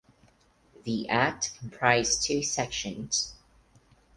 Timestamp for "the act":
0.83-1.53